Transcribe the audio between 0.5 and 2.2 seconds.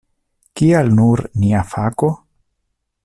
Kial nur nia fako?